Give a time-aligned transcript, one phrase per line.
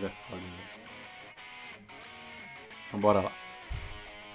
[0.00, 0.42] Zé foda,
[2.88, 3.32] Então bora lá.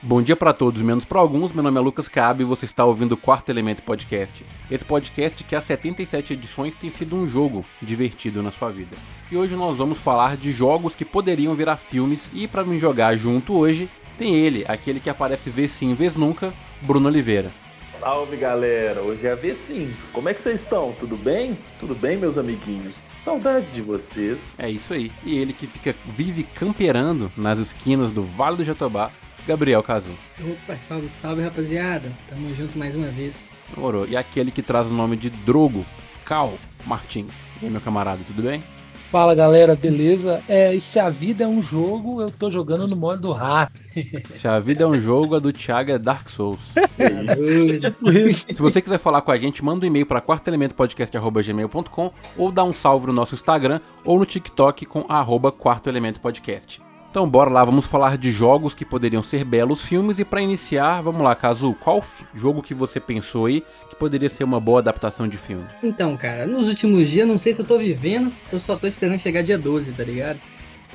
[0.01, 1.51] Bom dia para todos, menos para alguns.
[1.51, 4.43] Meu nome é Lucas Cabe e você está ouvindo o Quarto Elemento Podcast.
[4.69, 8.95] Esse podcast que há 77 edições tem sido um jogo divertido na sua vida.
[9.31, 13.15] E hoje nós vamos falar de jogos que poderiam virar filmes e para me jogar
[13.15, 17.51] junto hoje tem ele, aquele que aparece vez sim, vez nunca, Bruno Oliveira.
[17.99, 19.93] Salve galera, hoje é a vez sim.
[20.13, 20.93] Como é que vocês estão?
[20.99, 21.55] Tudo bem?
[21.79, 23.01] Tudo bem, meus amiguinhos?
[23.23, 24.39] Saudades de vocês.
[24.57, 25.11] É isso aí.
[25.23, 29.11] E ele que fica vive camperando nas esquinas do Vale do Jatobá,
[29.47, 30.11] Gabriel Cazu.
[30.39, 32.11] Opa, salve, salve rapaziada.
[32.27, 33.63] Tamo junto mais uma vez.
[33.73, 34.07] Demorou.
[34.07, 35.85] E aquele que traz o nome de Drogo,
[36.25, 37.31] Cal Martins.
[37.61, 38.63] E aí, meu camarada, tudo bem?
[39.11, 40.41] Fala galera, beleza?
[40.47, 43.69] É, e se a vida é um jogo, eu tô jogando no modo do rap.
[44.35, 46.61] Se a vida é um jogo, a do Thiago é Dark Souls.
[48.47, 52.71] se você quiser falar com a gente, manda um e-mail para quartoelementopodcast.gmail.com ou dá um
[52.71, 56.81] salve no nosso Instagram ou no TikTok com arroba quarto elemento podcast.
[57.09, 61.01] Então bora lá, vamos falar de jogos que poderiam ser belos filmes e para iniciar,
[61.01, 62.01] vamos lá, Kazu, qual
[62.33, 63.61] jogo que você pensou aí
[64.01, 65.63] poderia ser uma boa adaptação de filme?
[65.83, 69.19] Então, cara, nos últimos dias, não sei se eu tô vivendo, eu só tô esperando
[69.19, 70.41] chegar dia 12, tá ligado?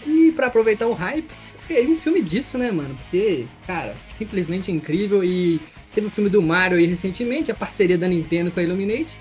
[0.05, 1.31] E para aproveitar o hype,
[1.69, 2.99] queria um filme disso, né, mano?
[3.03, 5.61] Porque, cara, simplesmente incrível e
[5.95, 9.17] teve o filme do Mario aí recentemente, a parceria da Nintendo com a Illuminate.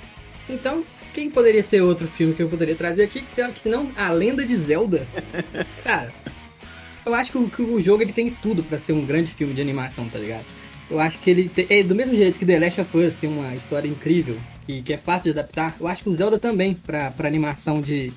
[0.50, 0.84] Então,
[1.14, 4.58] quem poderia ser outro filme que eu poderia trazer aqui, que senão A Lenda de
[4.58, 5.06] Zelda?
[5.86, 6.12] Cara,
[7.06, 9.54] eu acho que o, que o jogo ele tem tudo para ser um grande filme
[9.54, 10.46] de animação, tá ligado?
[10.90, 13.56] Eu acho que ele é do mesmo jeito que The Last of Us tem uma
[13.56, 15.76] história incrível e que é fácil de adaptar.
[15.80, 18.14] Eu acho que o Zelda também para animação de,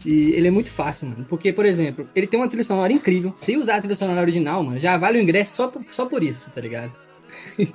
[0.00, 1.24] de, ele é muito fácil, mano.
[1.28, 3.32] Porque, por exemplo, ele tem uma trilha sonora incrível.
[3.36, 6.22] Se usar a trilha sonora original, mano, já vale o ingresso só por, só por
[6.22, 6.92] isso, tá ligado?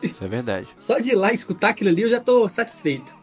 [0.03, 0.67] Isso é verdade.
[0.77, 3.17] só de ir lá escutar aquilo ali eu já tô satisfeito.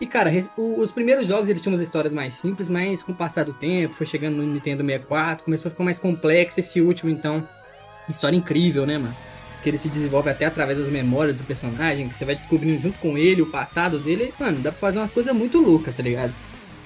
[0.00, 3.44] E, cara, os primeiros jogos eles tinham umas histórias mais simples, mas com o passar
[3.44, 6.58] do tempo, foi chegando no Nintendo 64, começou a ficar mais complexo.
[6.58, 7.46] Esse último, então,
[8.08, 9.14] história incrível, né, mano?
[9.62, 12.98] Que ele se desenvolve até através das memórias do personagem, que você vai descobrindo junto
[12.98, 14.34] com ele o passado dele.
[14.38, 16.34] Mano, dá pra fazer umas coisas muito loucas, tá ligado?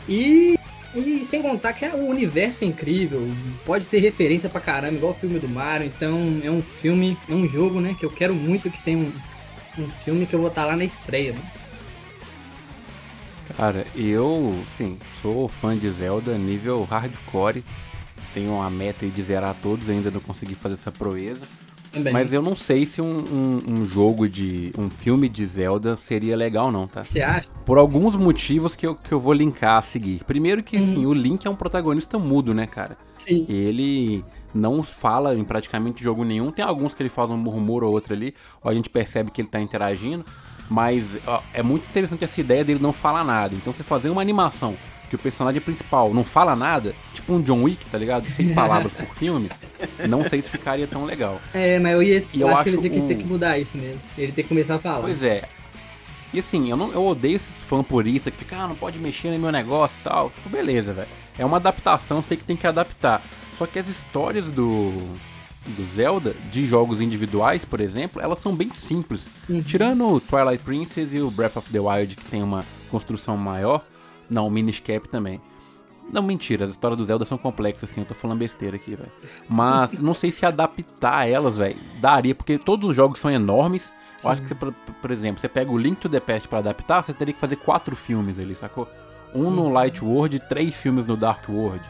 [0.08, 0.58] E,
[0.94, 3.26] e sem contar que é, o universo é incrível,
[3.64, 5.86] pode ter referência pra caramba, igual o filme do Mario.
[5.86, 9.12] Então, é um filme, é um jogo, né, que eu quero muito que tenha um,
[9.78, 11.50] um filme que eu vou estar lá na estreia, mano.
[13.56, 17.64] Cara, eu, sim, sou fã de Zelda, nível hardcore.
[18.34, 21.46] Tenho uma meta de zerar todos, ainda não consegui fazer essa proeza.
[21.96, 22.12] Também.
[22.12, 24.70] Mas eu não sei se um, um, um, jogo de.
[24.76, 27.04] um filme de Zelda seria legal, não, tá?
[27.04, 27.48] Você acha?
[27.64, 30.22] Por alguns motivos que eu, que eu vou linkar a seguir.
[30.24, 30.82] Primeiro que, uhum.
[30.82, 32.98] Assim, o Link é um protagonista mudo, né, cara?
[33.16, 33.46] Sim.
[33.48, 34.22] Ele
[34.54, 36.52] não fala em praticamente jogo nenhum.
[36.52, 39.40] Tem alguns que ele faz um murmúrio ou outro ali, ou a gente percebe que
[39.40, 40.24] ele tá interagindo.
[40.68, 43.54] Mas ó, é muito interessante essa ideia dele não falar nada.
[43.54, 44.76] Então você fazer uma animação
[45.08, 48.28] que o personagem principal não fala nada, tipo um John Wick, tá ligado?
[48.28, 49.50] Sem palavras por filme,
[50.08, 51.40] não sei se ficaria tão legal.
[51.54, 53.08] É, mas eu, ia, eu, eu acho, que ele um...
[53.08, 54.00] tem que mudar isso mesmo.
[54.16, 55.00] Ele tem que começar a falar.
[55.00, 55.48] Pois é.
[56.32, 59.30] E assim, eu, não, eu odeio esses fã puristas que ficam, ah, não pode mexer
[59.30, 60.30] no meu negócio e tal.
[60.30, 61.08] Tipo, beleza, velho.
[61.38, 63.22] É uma adaptação, sei que tem que adaptar.
[63.56, 64.92] Só que as histórias do
[65.68, 69.26] do Zelda, de jogos individuais, por exemplo, elas são bem simples.
[69.48, 69.60] Uhum.
[69.62, 73.84] Tirando o Twilight Princess e o Breath of the Wild, que tem uma construção maior.
[74.28, 75.40] Não, o Minish Cap também.
[76.12, 79.10] Não, mentira, as histórias do Zelda são complexas, assim, eu tô falando besteira aqui, velho.
[79.48, 83.92] Mas não sei se adaptar elas, velho, daria, porque todos os jogos são enormes.
[84.16, 84.28] Sim.
[84.28, 86.60] Eu acho que, você, por, por, exemplo, você pega o Link to the Past pra
[86.60, 88.88] adaptar, você teria que fazer quatro filmes ali, sacou?
[89.34, 89.72] Um no uhum.
[89.72, 91.82] Light World e três filmes no Dark World,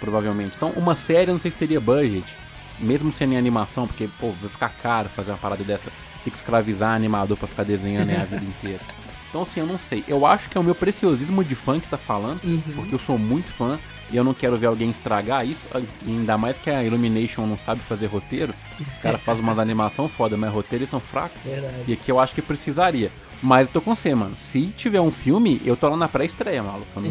[0.00, 0.56] provavelmente.
[0.56, 2.34] Então, uma série, eu não sei se teria budget
[2.80, 5.90] mesmo sendo em animação, porque, pô, vai ficar caro fazer uma parada dessa,
[6.24, 8.80] ter que escravizar animador pra ficar desenhando né, a vida inteira.
[9.30, 10.04] Então, assim, eu não sei.
[10.06, 12.60] Eu acho que é o meu preciosismo de fã que tá falando, uhum.
[12.74, 13.78] porque eu sou muito fã
[14.10, 15.60] e eu não quero ver alguém estragar isso.
[16.06, 18.52] Ainda mais que a Illumination não sabe fazer roteiro.
[18.78, 21.40] Os caras fazem umas animação foda, mas roteiros são fracos.
[21.44, 21.84] Verdade.
[21.86, 23.10] E aqui eu acho que precisaria.
[23.40, 24.34] Mas eu tô com você, mano.
[24.34, 26.86] Se tiver um filme, eu tô lá na pré-estreia, maluco.
[26.96, 27.10] Eu não,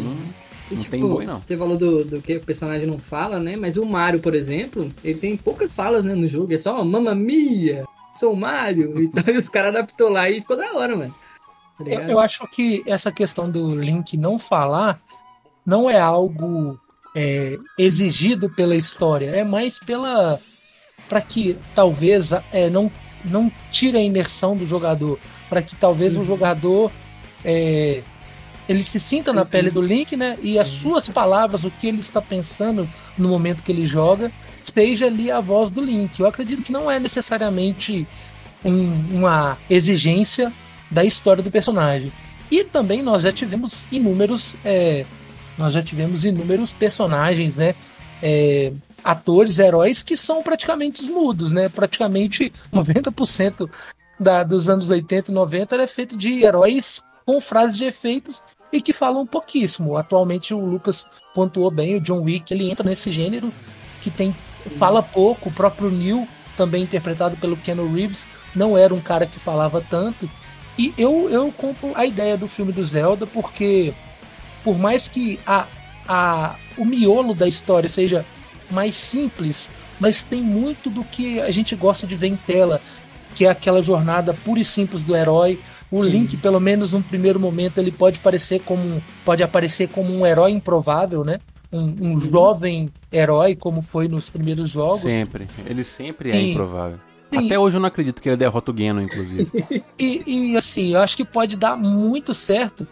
[0.70, 1.40] e, não tipo, tem boi, não.
[1.40, 3.56] Você falou do, do que o personagem não fala, né?
[3.56, 6.52] Mas o Mario, por exemplo, ele tem poucas falas né, no jogo.
[6.52, 7.84] É só Mamma Mia,
[8.14, 8.94] sou o Mario.
[9.00, 11.14] Então, e os caras adaptou lá e ficou da hora, mano.
[11.84, 15.00] Tá eu, eu, acho que essa questão do Link não falar
[15.64, 16.78] não é algo
[17.14, 19.30] é, exigido pela história.
[19.30, 20.38] É mais pela.
[21.08, 22.90] para que talvez é, não,
[23.24, 25.18] não tire a imersão do jogador.
[25.48, 26.22] Para que talvez uhum.
[26.22, 26.90] o jogador.
[27.44, 28.02] É,
[28.68, 29.36] ele se sinta Sim.
[29.36, 30.38] na pele do Link, né?
[30.42, 32.88] E as suas palavras, o que ele está pensando
[33.18, 34.30] no momento que ele joga,
[34.64, 36.20] esteja ali a voz do Link.
[36.20, 38.06] Eu acredito que não é necessariamente
[38.64, 40.52] um, uma exigência
[40.90, 42.12] da história do personagem.
[42.50, 45.04] E também nós já tivemos inúmeros, é,
[45.56, 47.74] nós já tivemos inúmeros personagens, né?
[48.22, 48.72] é,
[49.02, 51.68] atores, heróis que são praticamente mudos, né?
[51.68, 53.68] Praticamente 90%
[54.18, 58.42] da, dos anos 80 e 90 era feito de heróis com frases de efeitos
[58.72, 59.96] e que falam pouquíssimo.
[59.96, 63.50] Atualmente o Lucas pontuou bem, o John Wick, ele entra nesse gênero
[64.02, 64.34] que tem
[64.78, 69.38] fala pouco, o próprio Neil, também interpretado pelo Keanu Reeves, não era um cara que
[69.38, 70.28] falava tanto.
[70.78, 73.92] E eu, eu compro a ideia do filme do Zelda, porque
[74.64, 75.66] por mais que a,
[76.08, 78.24] a, o miolo da história seja
[78.70, 79.68] mais simples,
[79.98, 82.80] mas tem muito do que a gente gosta de ver em tela,
[83.34, 85.58] que é aquela jornada pura e simples do herói.
[85.90, 86.10] O Sim.
[86.10, 90.52] Link, pelo menos no primeiro momento, ele pode parecer como pode aparecer como um herói
[90.52, 91.40] improvável, né?
[91.72, 92.20] Um, um uhum.
[92.20, 95.02] jovem herói, como foi nos primeiros jogos.
[95.02, 95.46] Sempre.
[95.66, 96.38] Ele sempre é Sim.
[96.38, 96.98] é improvável.
[97.30, 97.46] Sim.
[97.46, 99.50] Até hoje eu não acredito que ele derrota o Geno, inclusive.
[99.98, 102.86] e, e, assim, eu acho que pode dar muito certo,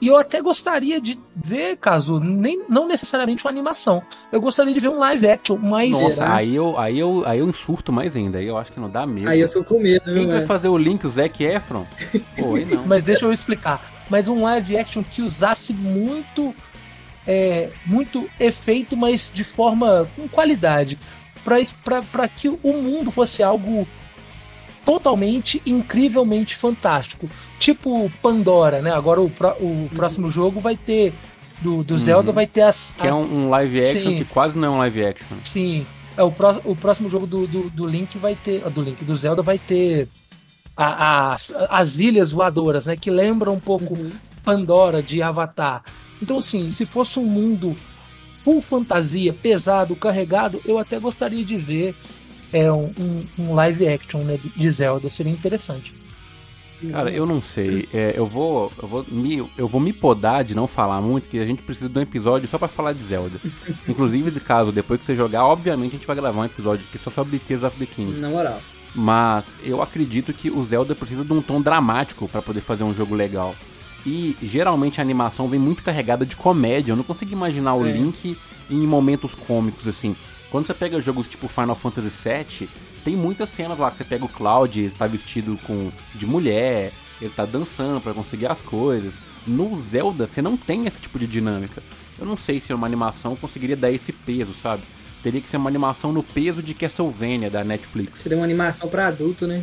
[0.00, 4.00] e eu até gostaria de ver, caso, nem, não necessariamente uma animação.
[4.30, 5.90] Eu gostaria de ver um live action mais.
[5.90, 8.38] Nossa, aí eu, aí, eu, aí eu insurto mais ainda.
[8.38, 9.28] Aí eu acho que não dá mesmo.
[9.28, 11.84] Aí eu fico com medo, Quem vai fazer o link, o Zac Efron?
[12.38, 12.86] Pô, aí não.
[12.86, 13.92] Mas deixa eu explicar.
[14.08, 16.54] Mas um live action que usasse muito.
[17.26, 20.08] É, muito efeito, mas de forma.
[20.14, 20.96] com qualidade.
[21.84, 23.86] Para que o mundo fosse algo
[24.84, 27.28] totalmente, incrivelmente fantástico.
[27.58, 28.90] Tipo Pandora, né?
[28.90, 31.12] Agora o, pro, o próximo jogo vai ter.
[31.60, 31.98] Do, do uhum.
[31.98, 32.94] Zelda vai ter as.
[32.96, 34.16] Que é um, live action Sim.
[34.16, 35.36] que quase não é um live action.
[35.44, 35.86] Sim.
[36.16, 38.60] É, o, pró, o próximo jogo do, do, do Link vai ter.
[38.70, 40.08] Do Link, do Zelda vai ter
[40.76, 42.96] a, as, as ilhas voadoras, né?
[42.96, 44.12] Que lembram um pouco uhum.
[44.44, 45.82] Pandora de Avatar.
[46.22, 47.76] Então, assim, se fosse um mundo
[48.48, 51.94] full fantasia, pesado, carregado, eu até gostaria de ver
[52.50, 52.90] é, um,
[53.38, 55.10] um, live action né, de Zelda.
[55.10, 55.92] Seria interessante.
[56.90, 57.86] Cara, eu não sei.
[57.92, 61.38] É, eu vou, eu vou me, eu vou me podar de não falar muito, que
[61.38, 63.38] a gente precisa de um episódio só para falar de Zelda.
[63.86, 67.10] Inclusive, caso depois que você jogar, obviamente a gente vai gravar um episódio aqui só
[67.10, 68.18] sobre Tears of the King.
[68.18, 68.62] Na moral.
[68.94, 72.94] Mas eu acredito que o Zelda precisa de um tom dramático para poder fazer um
[72.94, 73.54] jogo legal.
[74.08, 76.92] E geralmente a animação vem muito carregada de comédia.
[76.92, 77.92] Eu não consigo imaginar o é.
[77.92, 78.38] Link
[78.70, 80.16] em momentos cômicos assim.
[80.50, 82.70] Quando você pega jogos tipo Final Fantasy VII,
[83.04, 86.90] tem muitas cenas lá que você pega o Cloud, está vestido com de mulher,
[87.20, 89.12] ele tá dançando para conseguir as coisas.
[89.46, 91.82] No Zelda você não tem esse tipo de dinâmica.
[92.18, 94.84] Eu não sei se uma animação conseguiria dar esse peso, sabe?
[95.22, 98.20] Teria que ser uma animação no peso de Castlevania da Netflix.
[98.20, 99.62] Seria uma animação para adulto, né?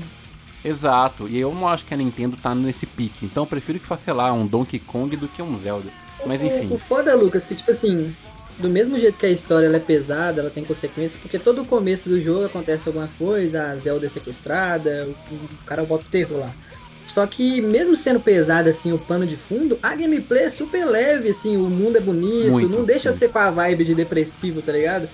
[0.66, 3.26] Exato, e eu não acho que a Nintendo tá nesse pique.
[3.26, 5.90] Então eu prefiro que faça, sei lá, um Donkey Kong do que um Zelda.
[6.26, 6.68] Mas enfim.
[6.72, 8.16] O, o foda, Lucas, que tipo assim,
[8.58, 12.10] do mesmo jeito que a história é pesada, ela tem consequências, porque todo o começo
[12.10, 16.40] do jogo acontece alguma coisa, a Zelda é sequestrada, o, o cara bota o terror
[16.40, 16.54] lá.
[17.06, 21.30] Só que mesmo sendo pesado assim o pano de fundo, a gameplay é super leve,
[21.30, 24.72] assim, o mundo é bonito, Muito, não deixa ser com a vibe de depressivo, tá
[24.72, 25.08] ligado?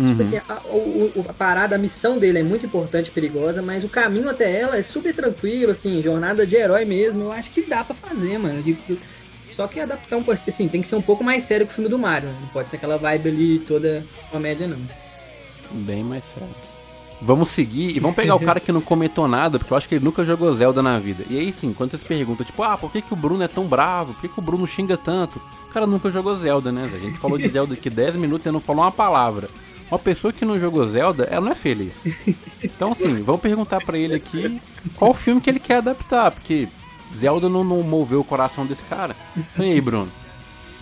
[0.00, 0.30] Tipo uhum.
[0.30, 3.84] Tipo assim, a, o, a parada, a missão dele é muito importante e perigosa, mas
[3.84, 7.24] o caminho até ela é super tranquilo, assim, jornada de herói mesmo.
[7.24, 8.62] Eu acho que dá para fazer, mano.
[8.62, 8.76] De,
[9.50, 11.74] só que adaptar um pouco, assim, tem que ser um pouco mais sério que o
[11.74, 12.36] filme do Mario, né?
[12.40, 14.78] Não pode ser aquela vibe ali toda comédia, não.
[15.70, 16.48] Bem mais sério.
[17.22, 19.96] Vamos seguir e vamos pegar o cara que não comentou nada, porque eu acho que
[19.96, 21.24] ele nunca jogou Zelda na vida.
[21.28, 23.66] E aí sim, quando você pergunta, tipo, ah, por que, que o Bruno é tão
[23.66, 24.14] bravo?
[24.14, 25.38] Por que, que o Bruno xinga tanto?
[25.68, 26.90] O cara nunca jogou Zelda, né?
[26.92, 29.50] A gente falou de Zelda aqui 10 minutos e não falou uma palavra.
[29.90, 31.94] Uma pessoa que não jogou Zelda, ela não é feliz.
[32.62, 34.60] Então, assim, vamos perguntar para ele aqui
[34.96, 36.68] qual filme que ele quer adaptar, porque
[37.16, 39.16] Zelda não, não moveu o coração desse cara.
[39.58, 40.10] E aí, Bruno?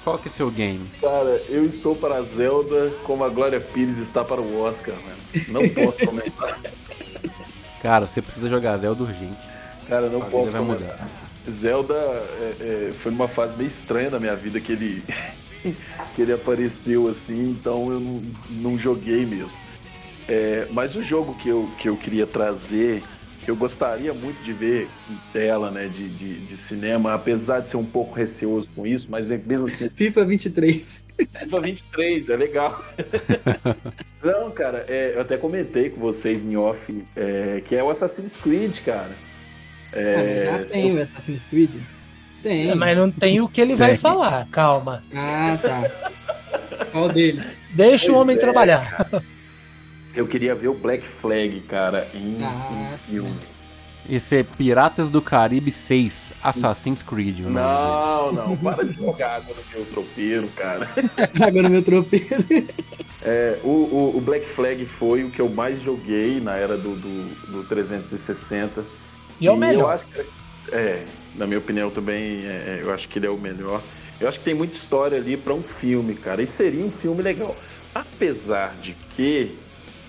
[0.04, 0.90] Qual que é seu game?
[1.00, 5.44] Cara, eu estou para Zelda como a Glória Pires está para o Oscar, mano.
[5.48, 6.58] Não posso comentar.
[7.82, 9.36] Cara, você precisa jogar Zelda urgente.
[9.88, 10.88] Cara, não a posso vai comentar.
[10.88, 11.28] Mudar.
[11.50, 15.02] Zelda é, é, foi numa fase meio estranha da minha vida que ele,
[16.14, 19.52] que ele apareceu assim, então eu não, não joguei mesmo.
[20.28, 23.02] É, mas o jogo que eu, que eu queria trazer
[23.48, 27.78] eu gostaria muito de ver em tela, né, de, de, de, cinema, apesar de ser
[27.78, 29.88] um pouco receoso com isso, mas é mesmo assim.
[29.96, 31.04] FIFA 23.
[31.16, 32.84] FIFA 23, é legal.
[34.22, 38.36] Não, cara, é, eu até comentei com vocês em off é, que é o Assassin's
[38.36, 39.12] Creed, cara.
[39.92, 41.76] É, ah, já tem o Assassin's Creed.
[42.42, 42.70] Tem.
[42.70, 43.86] É, mas não tem o que ele tem.
[43.86, 45.02] vai falar, calma.
[45.14, 46.86] Ah, tá.
[46.92, 47.60] Qual deles?
[47.70, 48.96] Deixa pois o homem é, trabalhar.
[48.96, 49.24] Cara.
[50.14, 53.36] Eu queria ver o Black Flag, cara, em, ah, em filme.
[54.08, 57.40] Esse é Piratas do Caribe 6, Assassin's Creed.
[57.40, 60.88] Não, não, para de jogar água no meu tropeiro, cara.
[61.46, 62.44] água no meu tropeiro.
[63.20, 66.96] É, o, o, o, Black Flag foi o que eu mais joguei na era do,
[66.96, 68.82] do, do 360.
[69.40, 70.00] E é o melhor.
[70.00, 70.24] Que,
[70.72, 71.04] é,
[71.34, 73.82] na minha opinião também, é, eu acho que ele é o melhor.
[74.20, 76.42] Eu acho que tem muita história ali para um filme, cara.
[76.42, 77.56] E seria um filme legal.
[77.94, 79.52] Apesar de que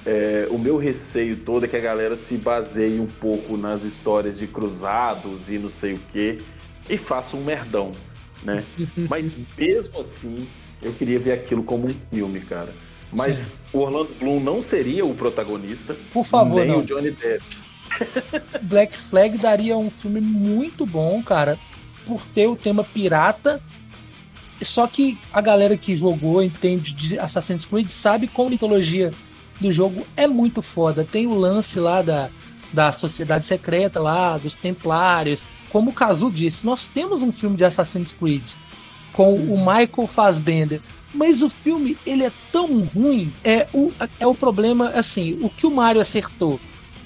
[0.05, 4.39] é, o meu receio todo é que a galera se baseie um pouco nas histórias
[4.39, 6.39] de cruzados e não sei o que
[6.89, 7.91] e faça um merdão,
[8.43, 8.63] né?
[9.09, 10.47] Mas mesmo assim,
[10.81, 12.73] eu queria ver aquilo como um filme, cara.
[13.11, 13.53] Mas Sim.
[13.73, 15.95] o Orlando Bloom não seria o protagonista.
[16.11, 16.79] Por favor, nem não.
[16.79, 17.43] o Johnny Depp.
[18.61, 21.57] Black Flag daria um filme muito bom, cara,
[22.05, 23.61] por ter o tema pirata.
[24.61, 29.11] Só que a galera que jogou, entende de Assassin's Creed, sabe como a mitologia
[29.59, 31.07] do jogo é muito foda.
[31.09, 32.29] Tem o lance lá da,
[32.73, 35.41] da sociedade secreta lá, dos templários.
[35.69, 38.43] Como o Kazu disse, nós temos um filme de Assassin's Creed
[39.13, 40.81] com o Michael Fassbender.
[41.13, 43.33] Mas o filme, ele é tão ruim.
[43.43, 46.59] É o, é o problema, assim, o que o Mario acertou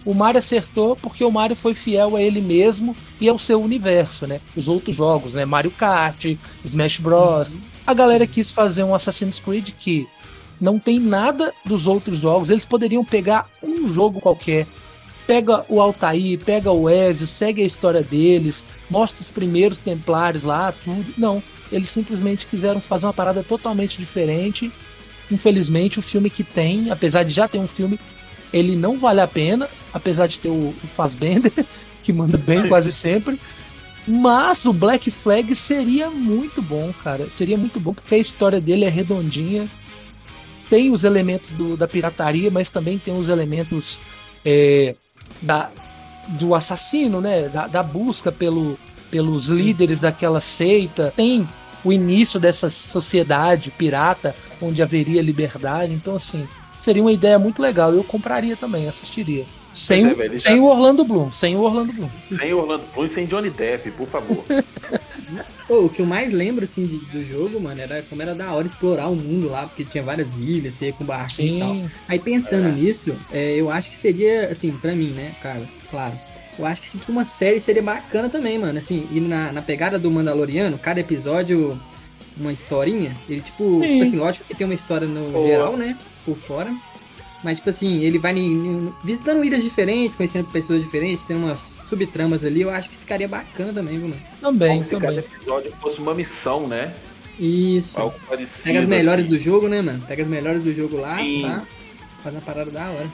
[0.06, 4.28] o Mario acertou porque o Mario foi fiel a ele mesmo e ao seu universo,
[4.28, 4.42] né?
[4.56, 5.46] Os outros jogos, né?
[5.46, 6.26] Mario Kart,
[6.66, 7.54] Smash Bros.
[7.54, 7.62] Uhum.
[7.86, 10.08] A galera quis fazer um Assassin's Creed que
[10.60, 12.50] não tem nada dos outros jogos.
[12.50, 14.68] Eles poderiam pegar um jogo qualquer,
[15.26, 20.74] pega o Altair, pega o Ezio, segue a história deles, mostra os primeiros Templários lá,
[20.84, 21.14] tudo.
[21.18, 21.42] Não,
[21.72, 24.72] eles simplesmente quiseram fazer uma parada totalmente diferente.
[25.32, 28.00] Infelizmente, o filme que tem, apesar de já ter um filme,
[28.54, 31.52] ele não vale a pena, apesar de ter o, o Fassbender,
[32.04, 33.40] que manda bem quase sempre.
[34.08, 37.30] Mas o Black Flag seria muito bom, cara.
[37.32, 39.68] Seria muito bom porque a história dele é redondinha.
[40.70, 44.02] Tem os elementos do, da pirataria, mas também tem os elementos
[44.46, 44.96] é,
[45.42, 45.72] da,
[46.28, 47.48] do assassino, né?
[47.48, 48.78] Da, da busca pelo,
[49.10, 51.14] pelos líderes daquela seita.
[51.16, 51.48] Tem
[51.84, 55.94] o início dessa sociedade pirata onde haveria liberdade.
[55.94, 56.48] Então, assim,
[56.84, 57.94] seria uma ideia muito legal.
[57.94, 59.46] Eu compraria também, assistiria.
[59.74, 60.62] Sem, é, velho, sem já...
[60.62, 62.10] o Orlando Bloom, sem o Orlando Bloom.
[62.32, 64.46] Sem o Orlando Bloom e sem Johnny Depp, por favor.
[65.68, 68.52] Pô, o que eu mais lembro, assim, de, do jogo, mano, era como era da
[68.52, 71.92] hora explorar o mundo lá, porque tinha várias ilhas, você ia com barquinho e tal.
[72.08, 72.72] Aí pensando é.
[72.72, 76.14] nisso, é, eu acho que seria, assim, pra mim, né, cara, claro.
[76.60, 78.78] Eu acho que sim, que uma série seria bacana também, mano.
[78.78, 81.80] Assim, e na, na pegada do Mandaloriano, cada episódio
[82.38, 83.16] uma historinha.
[83.28, 85.48] Ele, tipo, tipo assim, lógico que tem uma história no Boa.
[85.48, 85.98] geral, né?
[86.26, 86.74] Por fora.
[87.44, 88.34] Mas, tipo assim, ele vai
[89.04, 93.74] visitando ilhas diferentes, conhecendo pessoas diferentes, tem umas subtramas ali, eu acho que ficaria bacana
[93.74, 94.22] também, viu, mano?
[94.40, 96.94] Também, Como se cada episódio fosse uma missão, né?
[97.38, 98.00] Isso.
[98.00, 99.34] Algo parecido, Pega as melhores assim.
[99.34, 100.02] do jogo, né, mano?
[100.08, 101.42] Pega as melhores do jogo lá, Sim.
[101.44, 101.64] tá?
[102.24, 103.08] Faz uma parada da hora.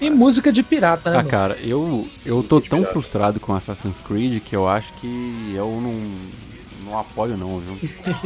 [0.00, 1.18] E música de pirata, né?
[1.18, 5.80] Ah, cara, eu, eu tô tão frustrado com Assassin's Creed que eu acho que eu
[5.80, 5.94] não
[6.88, 7.78] não apoio não, viu?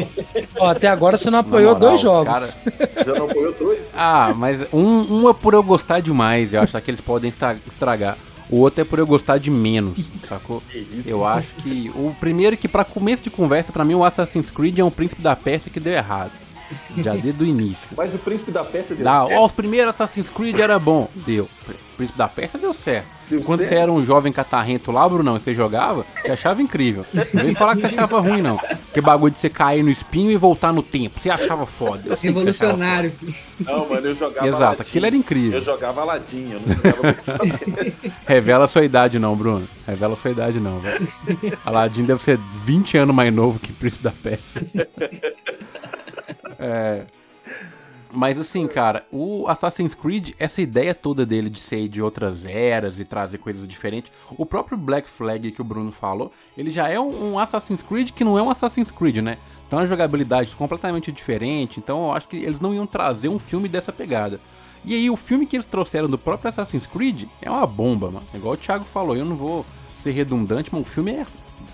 [0.59, 2.33] Ó, até agora você não apoiou moral, dois jogos.
[2.33, 2.49] Cara...
[3.05, 3.81] Já não apoiou dois?
[3.95, 7.33] Ah, mas um, um é por eu gostar demais, eu acho que eles podem
[7.67, 8.17] estragar.
[8.51, 10.63] O outro é por eu gostar de menos, sacou?
[11.07, 14.79] Eu acho que o primeiro que para começo de conversa, para mim o Assassin's Creed
[14.79, 16.42] é um príncipe da Pérsia que deu errado.
[16.99, 17.89] Já desde o início.
[17.97, 19.33] Mas o príncipe da Pérsia deu certo.
[19.41, 21.09] Ó, os primeiros Assassin's Creed era bom.
[21.15, 21.45] Deu.
[21.45, 23.07] O príncipe da Pérsia deu certo.
[23.29, 23.71] Deu Quando certo?
[23.71, 27.07] você era um jovem catarrento lá, Brunão, e você jogava, você achava incrível.
[27.33, 28.59] Não vem falar que você achava ruim, não.
[28.93, 31.19] Que bagulho de você cair no espinho e voltar no tempo.
[31.19, 32.03] Você achava foda.
[32.07, 33.13] Eu Revolucionário.
[33.61, 34.83] Não, mano, eu jogava Exato, Aladdin.
[34.83, 35.59] aquilo era incrível.
[35.61, 37.17] Eu jogava Aladdin, eu não jogava
[38.27, 39.67] Revela sua idade não, Bruno.
[39.87, 41.09] Revela sua idade não, velho.
[41.65, 44.63] Aladdin deve ser 20 anos mais novo que Príncipe da Pérsia.
[46.63, 47.05] É...
[48.15, 53.01] Mas assim, cara, o Assassin's Creed, essa ideia toda dele de ser de outras eras
[53.01, 57.01] e trazer coisas diferentes, o próprio Black Flag que o Bruno falou, ele já é
[57.01, 59.39] um, Assassin's Creed que não é um Assassin's Creed, né?
[59.67, 63.67] Então a jogabilidade completamente diferente, então eu acho que eles não iam trazer um filme
[63.67, 64.39] dessa pegada.
[64.85, 68.27] E aí o filme que eles trouxeram do próprio Assassin's Creed é uma bomba, mano.
[68.35, 69.65] Igual o Thiago falou, eu não vou
[70.03, 71.27] ser redundante, mas o filme é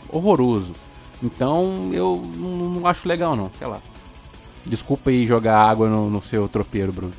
[0.08, 0.72] horroroso.
[1.20, 3.80] Então eu não, não acho legal não, sei lá.
[4.64, 7.12] Desculpa aí jogar água no, no seu tropeiro, Bruno.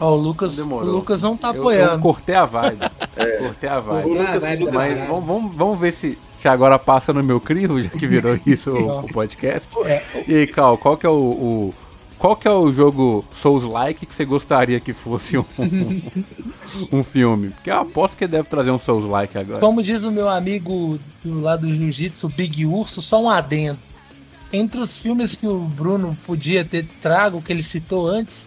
[0.00, 1.92] Ó, oh, o Lucas, o Lucas não tá apoiando.
[1.92, 2.78] Eu, eu cortei a vibe.
[3.16, 3.26] é.
[3.38, 4.08] Cortei a vibe.
[4.10, 8.06] Lucas, mas vamos, vamos, vamos ver se, se agora passa no meu crivo, já que
[8.06, 9.68] virou isso o, o, podcast.
[9.84, 10.02] É.
[10.26, 11.74] E aí, Cal, qual que é o, o
[12.16, 15.44] qual que é o jogo Souls-like que você gostaria que fosse um,
[16.92, 17.50] um filme?
[17.50, 19.60] Porque eu aposto que deve trazer um Souls-like agora.
[19.60, 23.78] Como diz o meu amigo do lado do Jiu-Jitsu, Big Urso, só um adendo
[24.52, 28.46] entre os filmes que o Bruno podia ter trago, que ele citou antes,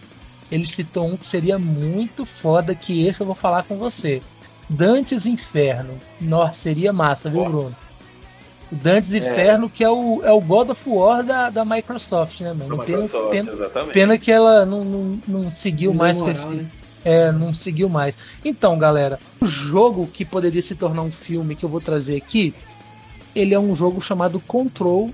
[0.50, 4.20] ele citou um que seria muito foda, que esse eu vou falar com você.
[4.68, 5.94] Dantes Inferno.
[6.20, 7.76] Nossa, seria massa, viu, Bruno?
[8.70, 9.18] Dantes é.
[9.18, 12.78] Inferno, que é o, é o God of War da, da Microsoft, né, mano?
[12.78, 16.66] Pena, Microsoft, pena, pena, que ela não, não, não seguiu não mais moral, né?
[17.04, 18.14] É, não seguiu mais.
[18.44, 22.54] Então, galera, o jogo que poderia se tornar um filme que eu vou trazer aqui,
[23.34, 25.10] ele é um jogo chamado Control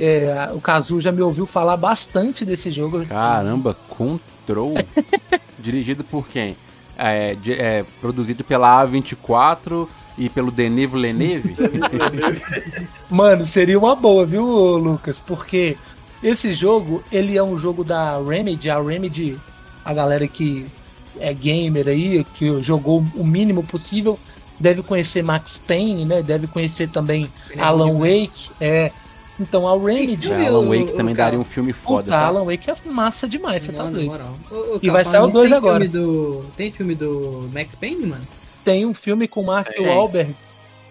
[0.00, 3.04] É, o Kazu já me ouviu falar bastante desse jogo.
[3.06, 4.74] Caramba, Control?
[5.58, 6.56] Dirigido por quem?
[6.96, 11.56] É, de, é, produzido pela A24 e pelo Denis Villeneuve?
[13.08, 14.44] Mano, seria uma boa, viu,
[14.76, 15.18] Lucas?
[15.18, 15.76] Porque
[16.22, 18.70] esse jogo, ele é um jogo da Remedy.
[18.70, 19.38] A Remedy,
[19.84, 20.66] a galera que
[21.18, 24.18] é gamer aí, que jogou o mínimo possível,
[24.58, 26.22] deve conhecer Max Payne, né?
[26.22, 28.50] Deve conhecer também Alan Wake.
[28.60, 28.92] É,
[29.42, 30.32] então a Remedy.
[30.32, 32.04] É, Alan Wake o, também o, daria um filme foda.
[32.04, 32.26] Puta, tá?
[32.26, 34.12] Alan Wake é massa demais, você tá doido.
[34.50, 35.86] O, e vai sair o 2 agora.
[35.86, 36.44] Do...
[36.56, 38.26] Tem filme do Max Payne, mano?
[38.64, 39.80] Tem um filme com Mark é.
[39.80, 40.34] Wahlberg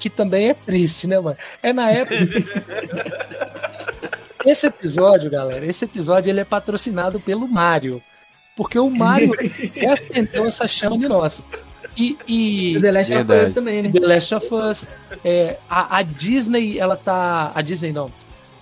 [0.01, 1.37] que também é triste, né, mano?
[1.61, 2.17] É na época.
[4.43, 8.01] esse episódio, galera, esse episódio ele é patrocinado pelo Mario.
[8.57, 9.33] Porque o Mario
[9.89, 11.39] acendeu essa chama de nós.
[11.95, 13.39] E, e The Last Verdade.
[13.39, 13.91] of Us também, né?
[13.91, 14.87] The Last of Us.
[15.23, 17.51] É, a, a Disney, ela tá.
[17.53, 18.09] A Disney não.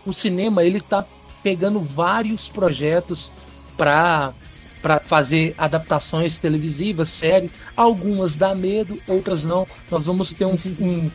[0.05, 1.05] O cinema, ele tá
[1.43, 3.31] pegando vários projetos
[3.77, 4.33] para
[4.81, 7.51] para fazer adaptações televisivas, séries.
[7.75, 9.67] Algumas dá medo, outras não.
[9.91, 11.11] Nós vamos ter um, um,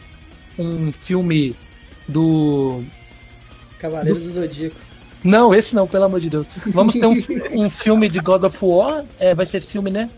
[0.58, 1.56] um filme
[2.06, 2.84] do.
[3.78, 4.76] Cavaleiros do, do Zodíaco.
[5.22, 6.46] Não, esse não, pelo amor de Deus.
[6.66, 7.16] Vamos ter um,
[7.64, 9.04] um filme de God of War.
[9.18, 10.10] É, vai ser filme, né?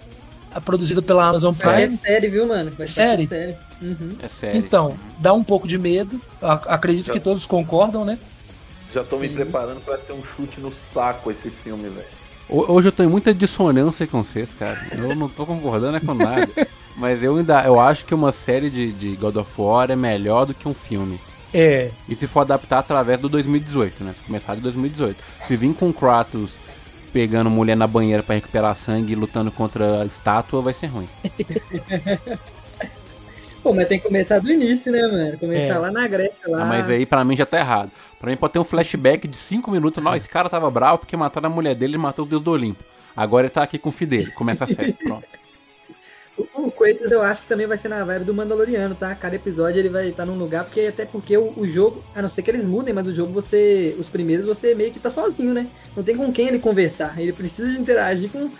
[0.55, 1.83] É produzido pela Amazon Prime.
[1.83, 2.73] É série, viu, mano?
[2.77, 3.27] Vai série?
[3.27, 3.55] série.
[3.81, 4.17] Uhum.
[4.23, 4.59] É série.
[4.59, 6.21] Então, dá um pouco de medo.
[6.41, 8.19] Acredito que todos concordam, né?
[8.93, 12.07] Já tô me preparando para ser um chute no saco esse filme, velho.
[12.49, 14.79] Hoje eu tô em muita dissonância com vocês, cara.
[14.93, 16.49] Eu não tô concordando com nada.
[16.97, 20.47] Mas eu ainda eu acho que uma série de, de God of War é melhor
[20.47, 21.21] do que um filme.
[21.53, 21.91] É.
[22.09, 24.15] E se for adaptar através do 2018, né?
[24.17, 25.23] Se começar de 2018.
[25.41, 26.57] Se vir com Kratos
[27.13, 31.09] pegando mulher na banheira para recuperar sangue e lutando contra a estátua, vai ser ruim.
[33.67, 35.37] Pô, mas tem que começar do início, né, mano?
[35.39, 35.79] Começar é.
[35.79, 36.63] lá na Grécia, lá.
[36.63, 37.91] Ah, mas aí pra mim já tá errado.
[38.17, 40.01] Pra mim pode ter um flashback de 5 minutos.
[40.01, 42.53] Não, esse cara tava bravo porque mataram a mulher dele e matou os deuses do
[42.53, 42.85] Olimpo.
[43.17, 44.31] Agora ele tá aqui com o Fidel.
[44.37, 45.27] Começa a série, pronto.
[46.55, 49.15] O Kratos eu acho que também vai ser na vibe do Mandaloriano, tá?
[49.15, 52.29] Cada episódio ele vai estar num lugar, porque até porque o, o, jogo, a não
[52.29, 55.55] ser que eles mudem, mas o jogo você, os primeiros você meio que tá sozinho,
[55.55, 55.67] né?
[55.97, 58.51] Não tem com quem ele conversar, ele precisa interagir com,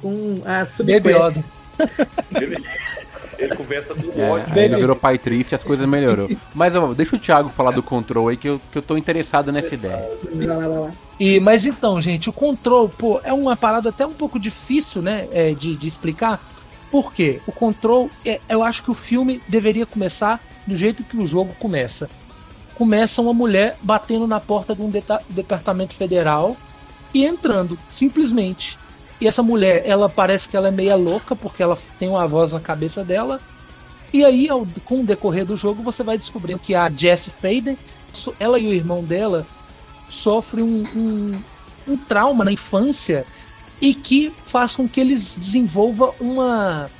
[0.00, 1.52] com as subquests.
[3.38, 4.52] Ele conversa do é, ódio.
[4.52, 6.28] Aí ele virou pai triste as coisas melhorou.
[6.54, 9.52] Mas ó, deixa o Thiago falar do control aí que eu, que eu tô interessado
[9.52, 10.08] nessa ideia.
[10.32, 10.90] Vai lá, vai lá.
[11.18, 15.28] E, mas então, gente, o control, pô, é uma parada até um pouco difícil, né,
[15.32, 16.40] é, de, de explicar.
[16.90, 17.40] Por quê?
[17.46, 21.54] O control, é, eu acho que o filme deveria começar do jeito que o jogo
[21.58, 22.08] começa.
[22.74, 24.92] Começa uma mulher batendo na porta de um
[25.30, 26.56] departamento federal
[27.14, 28.78] e entrando, simplesmente.
[29.20, 32.52] E essa mulher, ela parece que ela é meia louca, porque ela tem uma voz
[32.52, 33.40] na cabeça dela.
[34.12, 37.78] E aí, ao, com o decorrer do jogo, você vai descobrindo que a Jessie Faden,
[38.38, 39.46] ela e o irmão dela,
[40.08, 41.42] sofrem um, um,
[41.92, 43.24] um trauma na infância
[43.80, 46.90] e que faz com que eles desenvolvam uma,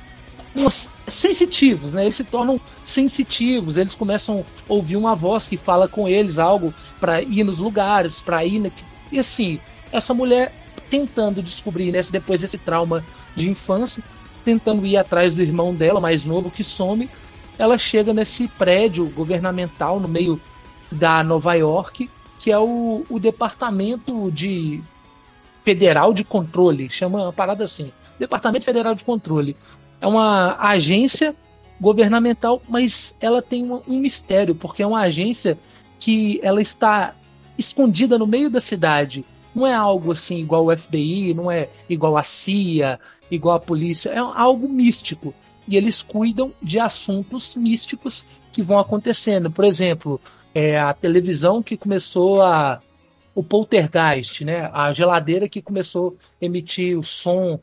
[0.55, 0.71] uma
[1.07, 2.03] sensitivos, né?
[2.03, 6.73] Eles se tornam sensitivos, eles começam a ouvir uma voz que fala com eles algo
[6.99, 8.69] para ir nos lugares, para ir na...
[9.11, 9.59] e assim,
[9.91, 10.53] essa mulher
[10.89, 13.03] tentando descobrir, né, depois desse trauma
[13.35, 14.03] de infância,
[14.43, 17.09] tentando ir atrás do irmão dela, mais novo, que some,
[17.59, 20.39] ela chega nesse prédio governamental no meio
[20.91, 24.81] da Nova York, que é o, o Departamento de
[25.63, 29.55] Federal de Controle, chama uma parada assim, Departamento Federal de Controle.
[29.99, 31.35] É uma agência
[31.79, 35.57] governamental, mas ela tem um, um mistério, porque é uma agência
[35.99, 37.13] que ela está
[37.57, 42.17] escondida no meio da cidade não é algo assim igual o FBI, não é igual
[42.17, 45.33] a CIA, igual a polícia, é algo místico.
[45.67, 49.51] E eles cuidam de assuntos místicos que vão acontecendo.
[49.51, 50.19] Por exemplo,
[50.53, 52.81] é a televisão que começou a.
[53.35, 54.67] O poltergeist, né?
[54.73, 57.59] A geladeira que começou a emitir o som,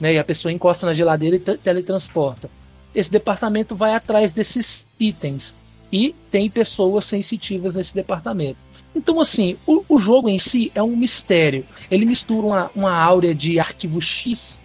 [0.00, 0.14] né?
[0.14, 2.48] E a pessoa encosta na geladeira e teletransporta.
[2.94, 5.54] Esse departamento vai atrás desses itens.
[5.92, 8.58] E tem pessoas sensitivas nesse departamento.
[8.94, 11.64] Então, assim, o, o, jogo em si é um mistério.
[11.90, 14.58] Ele mistura uma, uma áurea de arquivo X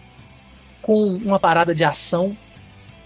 [0.82, 2.36] com uma parada de ação.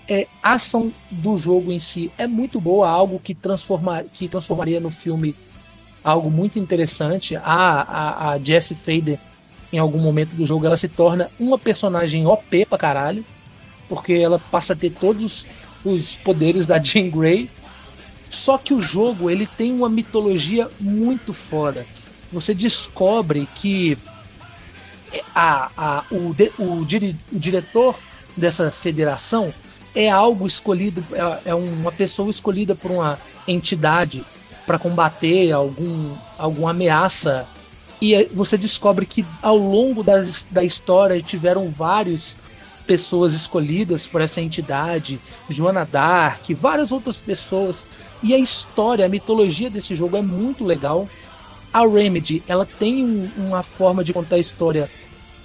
[0.08, 4.80] É, a ação do jogo em si é muito boa, algo que, transforma, que transformaria
[4.80, 5.36] no filme
[6.04, 7.36] algo muito interessante.
[7.36, 9.20] A, a, a Jessie Fader,
[9.74, 13.26] em algum momento do jogo, ela se torna uma personagem OP pra caralho,
[13.90, 15.46] porque ela passa a ter todos
[15.84, 17.50] os poderes da Jean Grey
[18.30, 21.86] só que o jogo ele tem uma mitologia muito foda.
[22.32, 23.98] Você descobre que
[25.34, 26.86] a, a, o, de, o, o
[27.32, 27.96] diretor
[28.36, 29.54] dessa federação
[29.96, 34.24] é algo escolhido, é, é uma pessoa escolhida por uma entidade
[34.66, 37.48] para combater algum, alguma ameaça.
[38.02, 42.38] E você descobre que ao longo das, da história tiveram várias
[42.88, 45.20] pessoas escolhidas por essa entidade,
[45.50, 47.86] Joana Dark, várias outras pessoas.
[48.24, 51.08] E a história, a mitologia desse jogo é muito legal.
[51.72, 54.90] A Remedy, ela tem um, uma forma de contar a história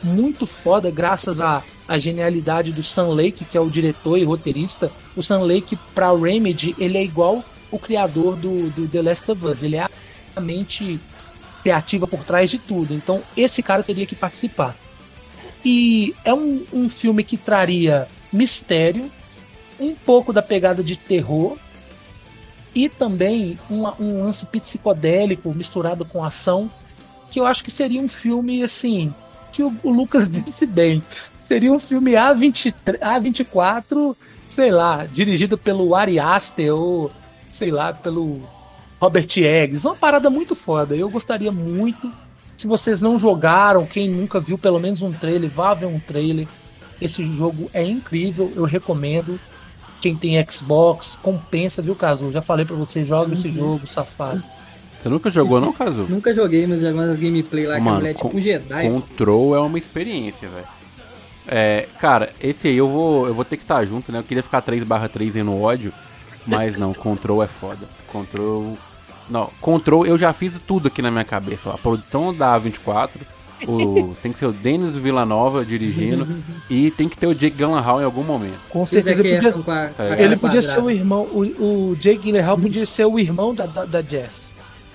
[0.02, 4.90] muito foda, graças à, à genialidade do Sam Lake, que é o diretor e roteirista.
[5.16, 9.46] O Sam Lake, pra Remedy, ele é igual o criador do, do The Last of
[9.46, 9.62] Us.
[9.62, 9.88] Ele é
[10.35, 10.98] a mente
[11.62, 12.94] criativa por trás de tudo.
[12.94, 14.76] Então, esse cara teria que participar.
[15.64, 19.11] E é um, um filme que traria mistério,
[19.79, 21.57] um pouco da pegada de terror,
[22.75, 26.70] e também um, um lance psicodélico misturado com ação,
[27.31, 29.12] que eu acho que seria um filme assim
[29.53, 31.03] que o, o Lucas disse bem.
[31.46, 34.16] Seria um filme A23, A24,
[34.48, 37.11] sei lá, dirigido pelo Ari Aster ou
[37.51, 38.40] sei lá, pelo
[38.98, 39.87] Robert Eggs.
[39.87, 40.96] Uma parada muito foda.
[40.96, 42.11] Eu gostaria muito.
[42.62, 46.46] Se vocês não jogaram, quem nunca viu pelo menos um trailer, vá ver um trailer.
[47.01, 49.37] Esse jogo é incrível, eu recomendo.
[50.01, 52.31] Quem tem Xbox, compensa, viu, Caso?
[52.31, 53.35] Já falei para você, joga uhum.
[53.35, 54.44] esse jogo, safado.
[55.01, 56.07] Você nunca jogou, não, Caso?
[56.09, 58.40] nunca joguei, mas já vi umas gameplay lá Mano, que a mulher é tipo um
[58.40, 58.88] Jedi.
[58.88, 60.66] Control é uma experiência, velho.
[61.48, 64.20] É, cara, esse aí eu vou, eu vou ter que estar tá junto, né?
[64.20, 65.92] Eu queria ficar 3 barra 3 aí no ódio,
[66.46, 67.88] mas não, Control é foda.
[68.07, 68.79] Control.
[69.28, 71.70] Não, Control eu já fiz tudo aqui na minha cabeça.
[71.70, 71.74] Ó.
[71.74, 73.11] A produção da A24,
[73.66, 76.26] o, tem que ser o Denis Villanova dirigindo
[76.68, 78.58] e tem que ter o Jake Gyllenhaal em algum momento.
[78.68, 79.52] Com certeza ele podia,
[79.96, 83.66] tá ele podia ser o irmão, o, o Jake Gyllenhaal podia ser o irmão da,
[83.66, 84.41] da, da Jess.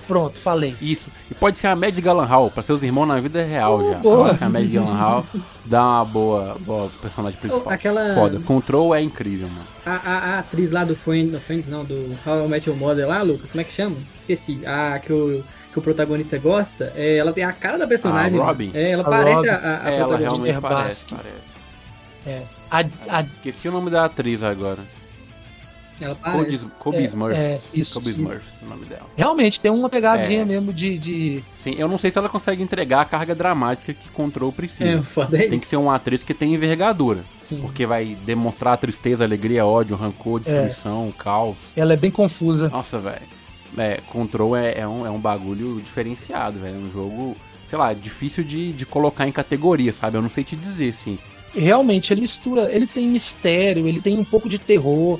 [0.08, 0.74] Pronto, falei.
[0.80, 1.10] Isso.
[1.30, 3.98] E pode ser a Mad Gyllenhaal, pra seus irmãos na vida real oh, já.
[3.98, 4.16] Boa.
[4.16, 5.26] Eu acho que a Mad Gyllenhaal
[5.66, 7.72] dá uma boa, boa personagem principal.
[7.72, 8.14] Aquela...
[8.14, 8.40] Foda.
[8.40, 9.66] Control é incrível, mano.
[9.84, 13.06] A, a, a atriz lá do Friends, Friends não, do How I Met Your Mother
[13.06, 13.96] lá, Lucas, como é que chama?
[14.18, 14.60] Esqueci.
[14.66, 18.40] A que o que o protagonista gosta, é, ela tem a cara da personagem.
[18.40, 18.70] A Robin.
[18.74, 19.48] É, ela a parece Robin.
[19.50, 21.28] a, a, a é, Ela realmente parece, parece.
[22.26, 22.42] É.
[22.70, 23.22] A, a...
[23.22, 24.80] Esqueci o nome da atriz agora.
[26.00, 26.70] Ela parece.
[26.78, 27.36] Kobe, é, Smurf.
[27.36, 28.20] É, isso, Kobe isso.
[28.20, 29.06] Smurf, o nome dela.
[29.16, 30.44] Realmente, tem uma pegadinha é.
[30.44, 34.08] mesmo de, de, Sim, eu não sei se ela consegue entregar a carga dramática que
[34.10, 35.00] Control precisa.
[35.00, 37.24] É, foda é Tem que ser uma atriz que tem envergadura.
[37.42, 37.58] Sim.
[37.58, 41.22] Porque vai demonstrar tristeza, alegria, ódio, rancor, destruição, é.
[41.22, 41.56] caos.
[41.74, 42.68] Ela é bem confusa.
[42.68, 43.22] Nossa, velho.
[43.76, 46.76] É, Control é, é, um, é um bagulho diferenciado, velho.
[46.76, 50.16] É um jogo, sei lá, difícil de, de colocar em categoria, sabe?
[50.16, 51.18] Eu não sei te dizer, sim.
[51.54, 55.18] Realmente, ele mistura, ele tem mistério, ele tem um pouco de terror.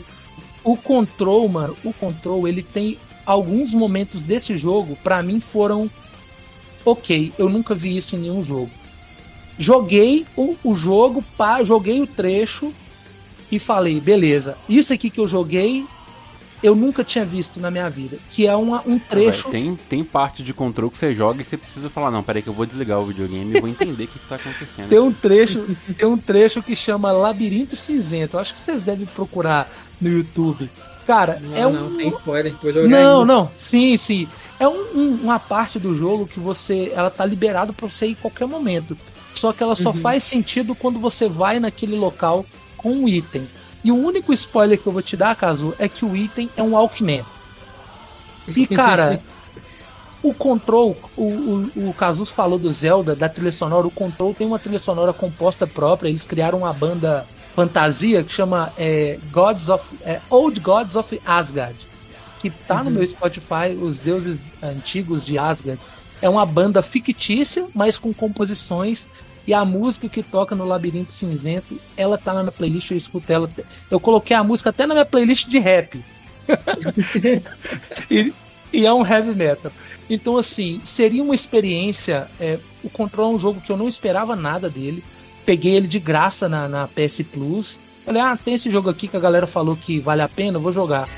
[0.69, 5.91] O Control, mano, o Control, ele tem alguns momentos desse jogo, para mim foram
[6.85, 7.33] ok.
[7.39, 8.71] Eu nunca vi isso em nenhum jogo.
[9.59, 12.71] Joguei o, o jogo, pá, joguei o trecho
[13.51, 15.87] e falei, beleza, isso aqui que eu joguei
[16.63, 18.19] eu nunca tinha visto na minha vida.
[18.31, 19.49] Que é uma, um trecho.
[19.49, 22.49] tem, tem parte de controle que você joga e você precisa falar, não, peraí que
[22.49, 24.89] eu vou desligar o videogame e vou entender o que, que tá acontecendo.
[24.89, 28.39] Tem um trecho, tem um trecho que chama Labirinto Cinzento.
[28.39, 30.69] Acho que vocês devem procurar no YouTube.
[31.07, 31.73] Cara, não, é um.
[31.73, 32.55] Não, sem spoiler.
[32.61, 33.33] Vou jogar não, ainda.
[33.33, 33.51] não.
[33.59, 34.29] Sim, sim.
[34.61, 36.93] É um, um, uma parte do jogo que você.
[36.95, 38.95] Ela tá liberada pra você ir em qualquer momento.
[39.35, 40.01] Só que ela só uhum.
[40.01, 42.45] faz sentido quando você vai naquele local
[42.77, 43.49] com um item.
[43.83, 46.63] E o único spoiler que eu vou te dar, caso, é que o item é
[46.63, 47.25] um Walkman.
[48.49, 49.21] E cara,
[50.23, 54.47] o Control, o, o, o Casus falou do Zelda, da trilha sonora, o Control tem
[54.47, 59.85] uma trilha sonora composta própria, eles criaram uma banda fantasia que chama é, Gods of,
[60.03, 61.77] é, Old Gods of Asgard,
[62.41, 62.85] que tá uhum.
[62.85, 65.81] no meu Spotify, os deuses antigos de Asgard.
[66.21, 69.07] É uma banda fictícia, mas com composições
[69.49, 73.33] e a música que toca no Labirinto Cinzento, ela tá na minha playlist, eu escuto
[73.33, 73.49] ela.
[73.91, 76.05] Eu coloquei a música até na minha playlist de rap.
[78.11, 78.31] e,
[78.71, 79.73] e, é um heavy metal.
[80.11, 82.29] Então, assim, seria uma experiência.
[82.39, 85.03] É, o Control é um jogo que eu não esperava nada dele.
[85.47, 87.79] Peguei ele de graça na, na PS Plus.
[88.05, 90.75] Falei, ah, tem esse jogo aqui que a galera falou que vale a pena, vou
[90.75, 91.09] jogar.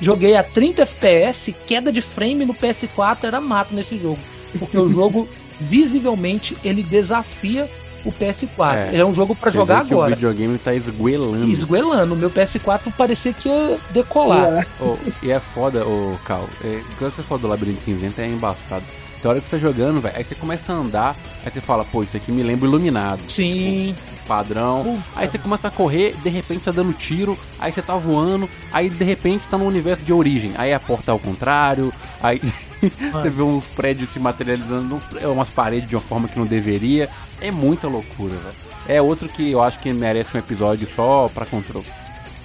[0.00, 4.18] Joguei a 30 FPS, queda de frame no PS4 era mato nesse jogo.
[4.58, 5.28] Porque o jogo
[5.60, 7.68] visivelmente ele desafia
[8.04, 8.74] o PS4.
[8.74, 10.12] É, ele é um jogo para jogar agora.
[10.12, 11.50] o videogame tá esguelando.
[11.50, 12.14] Esguelando.
[12.14, 14.66] O meu PS4 parecia que ia decolar.
[14.80, 16.48] Oh, e é foda, ô oh, Cal.
[16.64, 18.84] É, quando você fala do Labirinto Cinzento é embaçado.
[19.20, 21.84] Tem hora que você tá jogando, velho, aí você começa a andar, aí você fala,
[21.84, 23.22] pô, isso aqui me lembra iluminado.
[23.28, 23.94] Sim.
[23.96, 24.84] Tipo, padrão.
[24.84, 25.04] Puta.
[25.16, 28.90] Aí você começa a correr, de repente tá dando tiro, aí você tá voando, aí
[28.90, 30.52] de repente tá no universo de origem.
[30.56, 31.92] Aí a porta ao contrário,
[32.22, 32.40] aí
[33.12, 35.00] você vê uns prédios se materializando,
[35.32, 37.08] umas paredes de uma forma que não deveria.
[37.40, 38.54] É muita loucura, velho.
[38.88, 41.86] É outro que eu acho que merece um episódio só pra controle.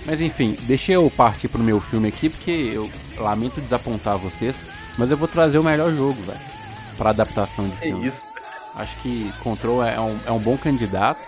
[0.05, 4.55] Mas enfim, deixa eu partir pro meu filme aqui, porque eu lamento desapontar vocês.
[4.97, 6.39] Mas eu vou trazer o melhor jogo, velho.
[6.97, 8.07] Pra adaptação de É filme.
[8.07, 8.21] isso.
[8.75, 11.19] Acho que Control é um, é um bom candidato,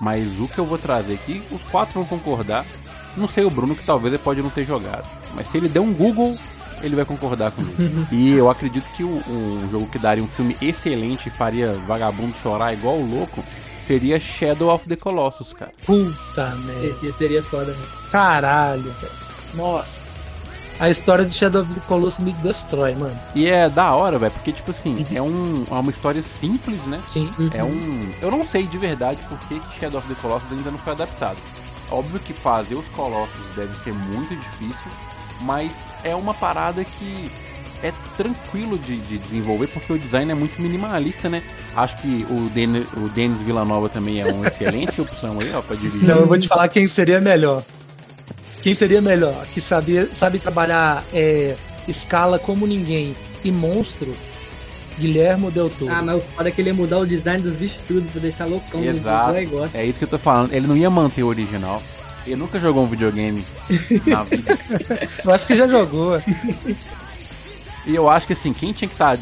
[0.00, 2.64] mas o que eu vou trazer aqui, os quatro vão concordar.
[3.16, 5.08] Não sei o Bruno, que talvez ele pode não ter jogado.
[5.34, 6.36] Mas se ele der um Google,
[6.82, 8.06] ele vai concordar comigo.
[8.12, 12.36] e eu acredito que o- um jogo que daria um filme excelente e faria vagabundo
[12.36, 13.42] chorar igual o louco
[13.84, 15.72] seria Shadow of the Colossus, cara.
[15.86, 16.86] Puta merda.
[16.86, 17.86] Esse seria foda, né?
[18.10, 19.12] Caralho, velho.
[19.54, 20.00] Nossa.
[20.80, 23.18] A história de Shadow of the Colossus me destrói, mano.
[23.34, 27.00] E é da hora, velho, porque, tipo assim, é, um, é uma história simples, né?
[27.06, 27.28] Sim.
[27.52, 28.12] É um.
[28.22, 30.92] Eu não sei de verdade por que que Shadow of the Colossus ainda não foi
[30.92, 31.38] adaptado.
[31.90, 34.92] Óbvio que fazer os Colossus deve ser muito difícil,
[35.40, 35.72] mas
[36.04, 37.30] é uma parada que
[37.82, 41.42] é tranquilo de, de desenvolver porque o design é muito minimalista, né?
[41.76, 45.76] Acho que o, Den o Denis Villanova também é uma excelente opção aí, ó, pra
[45.76, 46.06] dirigir.
[46.06, 47.62] Não, eu vou te falar quem seria melhor.
[48.60, 49.46] Quem seria melhor?
[49.46, 51.56] Que sabia, sabe trabalhar é,
[51.86, 54.12] escala como ninguém e monstro?
[54.98, 55.92] Guilhermo Del Toro.
[55.92, 58.20] Ah, mas o foda é que ele ia mudar o design dos bichos tudo pra
[58.20, 58.82] deixar loucão.
[58.82, 59.32] Exato.
[59.32, 59.78] Negócio.
[59.78, 60.52] É isso que eu tô falando.
[60.52, 61.80] Ele não ia manter o original.
[62.26, 63.44] Ele nunca jogou um videogame
[64.06, 64.58] na vida.
[65.24, 66.20] Eu acho que já jogou.
[67.86, 69.18] E eu acho que assim, quem tinha que estar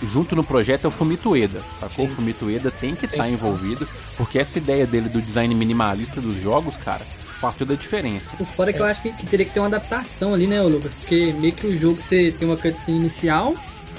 [0.00, 2.04] junto no projeto é o Fumito Ueda, sacou?
[2.04, 6.40] O Fumito Ueda tem que estar envolvido, porque essa ideia dele do design minimalista dos
[6.40, 7.04] jogos, cara,
[7.40, 8.30] faz toda a diferença.
[8.38, 10.62] O foda é que eu acho que, que teria que ter uma adaptação ali, né,
[10.62, 10.94] Lucas?
[10.94, 13.54] Porque meio que o jogo você tem uma cutscene inicial,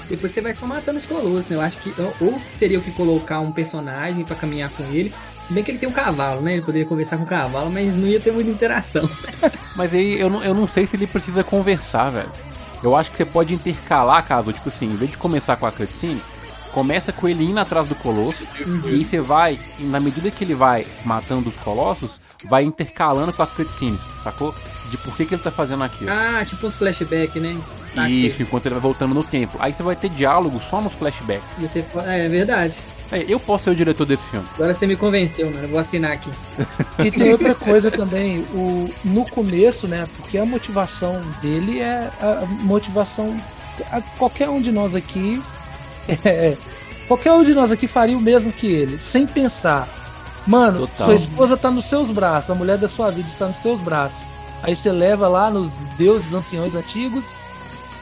[0.08, 1.56] depois você vai só matando os colossos, né?
[1.56, 5.62] Eu acho que ou- teria que colocar um personagem pra caminhar com ele, se bem
[5.64, 6.54] que ele tem um cavalo, né?
[6.54, 9.08] Ele poderia conversar com o cavalo, mas não ia ter muita interação.
[9.76, 12.30] Mas aí eu não, eu não sei se ele precisa conversar, velho.
[12.82, 15.72] Eu acho que você pode intercalar, caso, tipo assim, em vez de começar com a
[15.72, 16.20] cutscene,
[16.72, 18.46] começa com ele indo atrás do colosso,
[18.84, 23.32] e aí você vai, e na medida que ele vai matando os colossos, vai intercalando
[23.32, 24.54] com as cutscenes, sacou?
[24.90, 26.10] De por que, que ele tá fazendo aquilo.
[26.10, 27.58] Ah, tipo uns flashback, né?
[28.02, 29.56] Tá Isso, enquanto ele vai voltando no tempo.
[29.60, 31.46] Aí você vai ter diálogo só nos flashbacks.
[31.92, 32.76] Fo- É, é verdade.
[33.10, 34.46] É, eu posso ser o diretor desse filme.
[34.54, 35.64] Agora você me convenceu, mano.
[35.64, 36.30] Eu vou assinar aqui.
[37.04, 40.04] E tem outra coisa também, o, no começo, né?
[40.16, 43.34] Porque a motivação dele é a motivação.
[43.90, 45.42] a- qualquer um de nós aqui.
[46.24, 46.56] é,
[47.06, 49.88] qualquer um de nós aqui faria o mesmo que ele, sem pensar.
[50.46, 51.06] Mano, Total.
[51.06, 54.26] sua esposa tá nos seus braços, a mulher da sua vida está nos seus braços.
[54.62, 57.24] Aí você leva lá nos deuses anciões antigos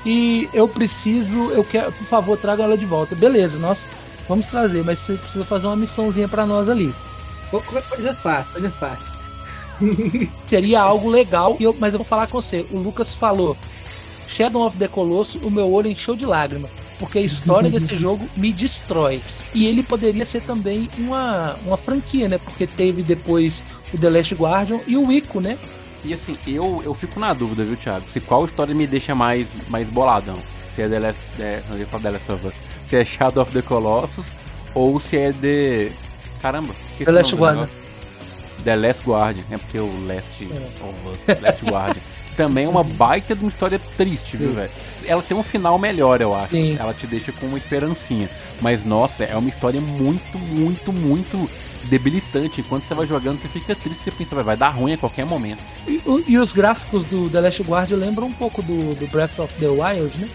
[0.07, 3.15] e eu preciso, eu quero, por favor, traga ela de volta.
[3.17, 3.87] Beleza, nós
[4.29, 6.95] vamos trazer, mas você precisa fazer uma missãozinha pra nós ali.
[7.51, 9.13] Co- co- Coisa fácil, coisa fácil.
[10.47, 12.65] seria algo legal, e eu- mas eu vou falar com você.
[12.71, 13.57] O Lucas falou:
[14.27, 16.71] Shadow of the Colossus, o meu olho encheu de lágrima.
[16.99, 19.23] Porque a história desse jogo me destrói.
[19.53, 22.39] E ele poderia ser também uma, uma franquia, né?
[22.39, 25.59] Porque teve depois o The Last Guardian e o Ico, né?
[26.07, 28.09] E assim, eu, eu fico na dúvida, viu, Thiago?
[28.11, 30.37] Se qual história me deixa mais, mais boladão.
[30.71, 32.55] Se é The Last, é, não ia falar The Last of Us.
[32.87, 34.27] Se é Shadow of the Colossus
[34.75, 35.93] ou se é The...
[36.41, 37.63] Caramba, The Last Guardian.
[37.67, 37.87] negócio.
[38.65, 40.85] The Last Guardian, é porque o Last É.
[40.85, 42.03] of Us, Last Guardian.
[42.37, 44.71] Também é uma baita de uma história triste, viu, velho?
[45.07, 46.51] Ela tem um final melhor, eu acho.
[46.51, 46.77] Sim.
[46.79, 48.29] Ela te deixa com uma esperancinha.
[48.61, 51.49] Mas, nossa, é uma história muito, muito, muito
[51.85, 52.61] debilitante.
[52.61, 55.63] Enquanto você vai jogando, você fica triste, você pensa, vai, dar ruim a qualquer momento.
[55.89, 59.53] E, e os gráficos do The Last Guardian lembram um pouco do, do Breath of
[59.55, 60.29] the Wild, né?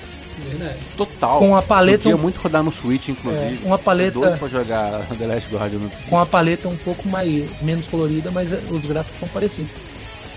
[0.47, 0.79] Verdade.
[0.97, 1.37] Total.
[1.39, 3.59] Com a paleta Podia um- muito rodar no Switch, inclusive.
[3.63, 6.09] É, uma paleta- Tô doido pra jogar The Last Guardian no Switch.
[6.09, 9.69] com a paleta um pouco mais menos colorida, mas é, os gráficos são parecidos.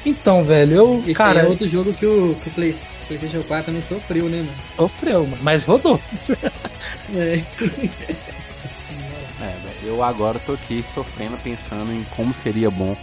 [0.05, 3.67] Então, velho, eu, Esse cara, é outro jogo que o, que o Play- PlayStation 4
[3.67, 4.53] também sofreu, né, mano?
[4.77, 5.99] sofreu, mano, mas rodou.
[7.15, 7.35] É.
[9.41, 12.97] É, velho, eu agora tô aqui sofrendo, pensando em como seria bom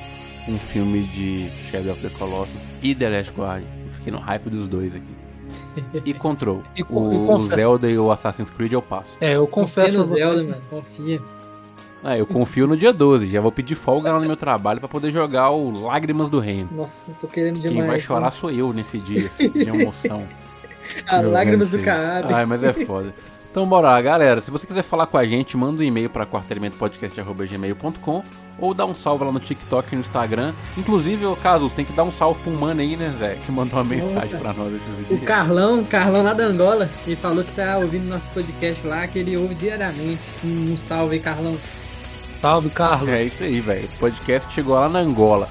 [0.47, 3.67] um filme de Shadow of the Colossus e The Last Guardian.
[3.85, 5.21] Eu fiquei no hype dos dois aqui.
[6.05, 6.63] E Control.
[6.75, 9.17] E o, e o Zelda e o Assassin's Creed eu passo.
[9.21, 10.61] É, eu Confia confesso no a você- Zelda, mano.
[10.69, 11.21] Confia.
[12.03, 14.89] Ah, eu confio no dia 12, já vou pedir folga lá no meu trabalho pra
[14.89, 16.69] poder jogar o Lágrimas do Reino.
[16.71, 17.77] Nossa, tô querendo demais.
[17.77, 17.99] Quem vai né?
[17.99, 20.27] chorar sou eu nesse dia, de emoção.
[21.05, 22.35] As Jogando lágrimas do caralho.
[22.35, 23.13] Ai, mas é foda.
[23.51, 24.39] Então bora lá, galera.
[24.41, 28.23] Se você quiser falar com a gente, manda um e-mail para quartelementopodcast.gmail.com
[28.57, 30.53] ou dá um salve lá no TikTok e no Instagram.
[30.77, 33.35] Inclusive, ô Casus, tem que dar um salve um mano aí, né, Zé?
[33.45, 35.23] Que mandou uma mensagem pra nós esses O dias.
[35.23, 39.35] Carlão, Carlão lá da Angola, ele falou que tá ouvindo nosso podcast lá, que ele
[39.35, 40.21] ouve diariamente.
[40.43, 41.57] Um salve aí, Carlão.
[42.41, 43.09] Salve, Carlos.
[43.09, 43.87] É isso aí, velho.
[43.99, 45.47] Podcast chegou lá na Angola.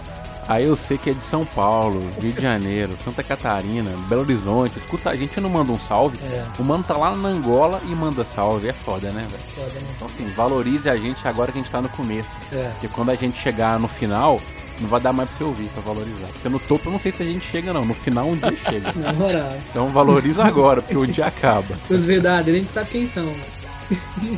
[0.48, 4.78] Aí eu sei que é de São Paulo, Rio de Janeiro, Santa Catarina, Belo Horizonte.
[4.80, 6.18] Escuta, a gente não manda um salve.
[6.24, 8.68] É, O mano tá lá na Angola e manda salve.
[8.68, 9.42] É foda, né, velho?
[9.54, 9.86] Foda, né?
[9.94, 12.30] Então, assim, valorize a gente agora que a gente tá no começo.
[12.52, 12.64] é.
[12.70, 14.40] Porque quando a gente chegar no final,
[14.80, 16.26] Não vai dar mais pra você ouvir, pra valorizar.
[16.32, 17.84] Porque no topo eu não sei se a gente chega, não.
[17.84, 18.92] No final um dia chega.
[18.94, 19.52] Na moral.
[19.68, 21.78] Então valoriza agora, porque o dia acaba.
[21.88, 23.30] Os verdadeiros, a gente sabe quem são.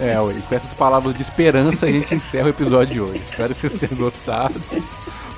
[0.00, 3.20] É, e com essas palavras de esperança a gente encerra o episódio de hoje.
[3.20, 4.60] Espero que vocês tenham gostado.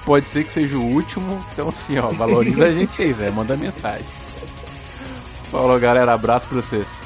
[0.04, 1.44] Pode ser que seja o último.
[1.52, 3.32] Então, assim, ó, valoriza a gente aí, velho.
[3.32, 4.06] Manda mensagem.
[5.50, 6.12] Falou, galera.
[6.12, 7.03] Abraço pra vocês.